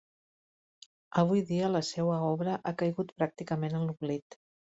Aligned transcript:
Avui 1.23 1.43
dia 1.49 1.69
la 1.73 1.81
seua 1.89 2.15
obra 2.31 2.57
ha 2.71 2.75
caigut 2.81 3.13
pràcticament 3.21 3.79
en 3.83 3.87
l'oblit. 3.93 4.41